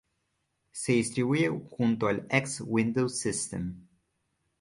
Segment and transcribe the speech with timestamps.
[0.71, 3.87] Se distribuye junto al X Window System.